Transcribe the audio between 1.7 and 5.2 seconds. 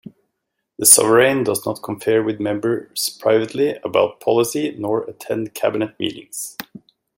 confer with members privately about policy, nor